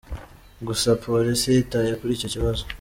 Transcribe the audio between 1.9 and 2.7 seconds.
kuri icyo kibazo.